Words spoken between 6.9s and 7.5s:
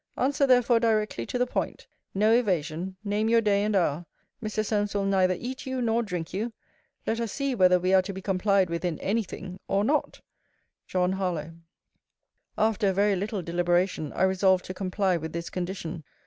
Let us